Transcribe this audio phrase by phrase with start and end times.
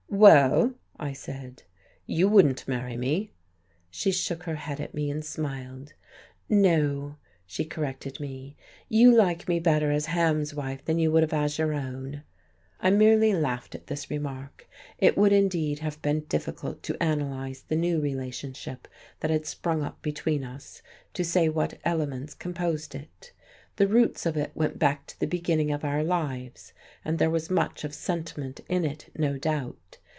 [0.13, 1.63] "Well," I said,
[2.05, 3.31] "you wouldn't marry me."
[3.89, 5.93] She shook her head at me, and smiled....
[6.49, 7.15] "No,"
[7.47, 8.57] she corrected me,
[8.89, 12.23] "you like me better as Hams' wife than you would have as your own."
[12.81, 14.67] I merely laughed at this remark....
[14.99, 18.89] It would indeed have been difficult to analyze the new relationship
[19.21, 20.81] that had sprung up between us,
[21.13, 23.31] to say what elements composed it.
[23.77, 26.73] The roots of it went back to the beginning of our lives;
[27.05, 29.97] and there was much of sentiment in it, no doubt.